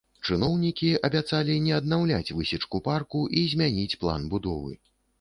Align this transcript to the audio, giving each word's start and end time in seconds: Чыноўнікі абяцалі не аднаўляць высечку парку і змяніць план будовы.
Чыноўнікі 0.27 0.89
абяцалі 1.09 1.59
не 1.67 1.77
аднаўляць 1.81 2.33
высечку 2.39 2.85
парку 2.91 3.25
і 3.39 3.47
змяніць 3.55 3.99
план 4.05 4.31
будовы. 4.37 4.73